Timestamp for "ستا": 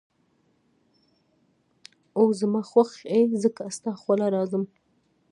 3.77-3.91